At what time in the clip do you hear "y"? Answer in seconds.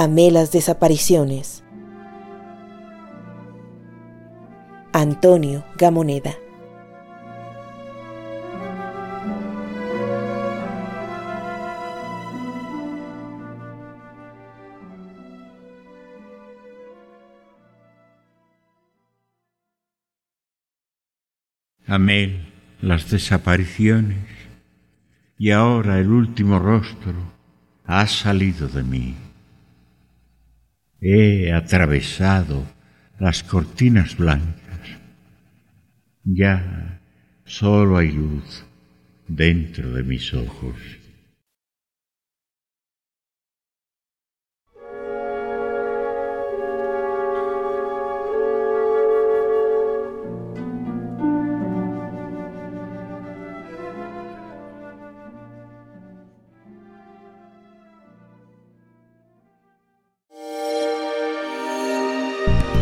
25.36-25.50